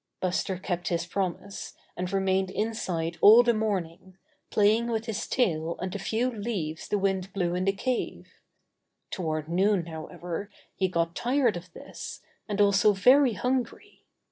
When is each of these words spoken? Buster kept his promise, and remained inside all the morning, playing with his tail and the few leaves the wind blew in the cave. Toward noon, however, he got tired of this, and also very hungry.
Buster 0.19 0.57
kept 0.57 0.87
his 0.87 1.05
promise, 1.05 1.75
and 1.95 2.11
remained 2.11 2.49
inside 2.49 3.19
all 3.21 3.43
the 3.43 3.53
morning, 3.53 4.17
playing 4.49 4.87
with 4.87 5.05
his 5.05 5.27
tail 5.27 5.77
and 5.77 5.91
the 5.91 5.99
few 5.99 6.31
leaves 6.31 6.87
the 6.87 6.97
wind 6.97 7.31
blew 7.33 7.53
in 7.53 7.65
the 7.65 7.71
cave. 7.71 8.27
Toward 9.11 9.47
noon, 9.47 9.85
however, 9.85 10.49
he 10.75 10.87
got 10.87 11.13
tired 11.13 11.55
of 11.55 11.71
this, 11.73 12.19
and 12.49 12.59
also 12.59 12.93
very 12.93 13.33
hungry. 13.33 14.07